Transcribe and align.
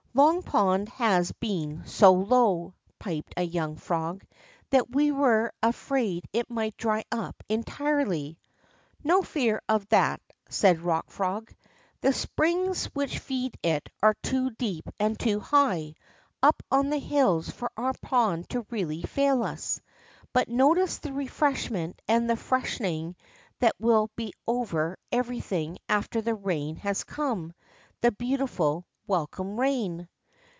Long 0.13 0.43
Pond 0.43 0.89
has 0.89 1.31
been 1.31 1.85
so 1.87 2.11
low," 2.11 2.73
piped 2.99 3.33
a 3.37 3.43
young 3.43 3.77
frog, 3.77 4.25
that 4.69 4.93
we 4.93 5.09
were 5.09 5.53
afraid 5.63 6.25
it 6.33 6.49
might 6.49 6.75
dry 6.75 7.05
up 7.13 7.41
en 7.49 7.63
tirely." 7.63 8.37
^^o 9.05 9.25
fear 9.25 9.61
of 9.69 9.87
that," 9.87 10.21
said 10.49 10.79
the 10.79 10.83
Rock 10.83 11.09
Frog. 11.09 11.55
The 12.01 12.11
springs 12.11 12.87
which 12.87 13.19
feed 13.19 13.57
it 13.63 13.87
are 14.03 14.15
too 14.15 14.49
deep 14.49 14.83
and 14.99 15.17
too 15.17 15.39
high 15.39 15.95
up 16.43 16.61
on 16.69 16.89
the 16.89 16.99
hills 16.99 17.49
for 17.49 17.71
our 17.77 17.93
pond 18.01 18.49
to 18.49 18.67
really 18.69 19.03
fail 19.03 19.41
us. 19.43 19.79
But 20.33 20.49
notice 20.49 20.97
the 20.97 21.13
refreshment 21.13 22.01
and 22.09 22.29
the 22.29 22.35
freshening 22.35 23.15
that 23.59 23.79
will 23.79 24.11
be 24.17 24.33
over 24.45 24.97
everything 25.13 25.77
after 25.87 26.19
the 26.21 26.35
rain 26.35 26.75
has 26.75 27.05
come, 27.05 27.53
the 28.01 28.11
beautiful, 28.11 28.85
welcome 29.07 29.59
rain. 29.59 30.07